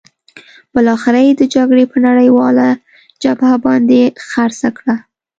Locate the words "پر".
1.91-1.99